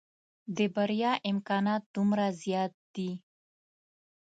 [0.57, 3.11] د بريا امکانات دومره زيات دي.